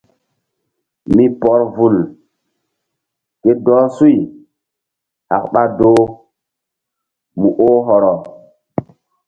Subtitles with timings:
[1.15, 1.95] Mi pɔr vul
[3.41, 4.15] ke dɔh suy
[5.29, 6.01] hak ɓa doh
[7.39, 8.13] mu oh hɔrɔ.